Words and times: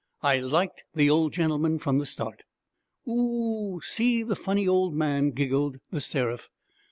I 0.23 0.39
liked 0.39 0.83
the 0.95 1.11
old 1.11 1.31
gentleman 1.33 1.77
from 1.77 1.99
the 1.99 2.07
start. 2.07 2.41
'Oo 3.07 3.75
o! 3.75 3.79
See 3.81 4.23
the 4.23 4.35
funny 4.35 4.67
old 4.67 4.95
man!' 4.95 5.29
giggled 5.29 5.77
The 5.91 6.01
Seraph. 6.01 6.49